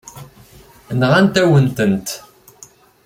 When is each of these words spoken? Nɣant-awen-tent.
Nɣant-awen-tent. 0.99 2.07